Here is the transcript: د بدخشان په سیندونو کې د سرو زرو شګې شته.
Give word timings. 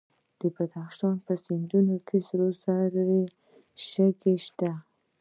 د 0.39 0.41
بدخشان 0.55 1.15
په 1.25 1.33
سیندونو 1.45 1.95
کې 2.07 2.17
د 2.21 2.23
سرو 2.27 2.47
زرو 2.63 3.19
شګې 3.89 4.35
شته. 4.45 4.71